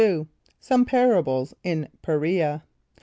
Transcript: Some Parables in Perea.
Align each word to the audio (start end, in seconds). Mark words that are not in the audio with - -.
Some 0.59 0.83
Parables 0.85 1.53
in 1.61 1.87
Perea. 2.01 2.63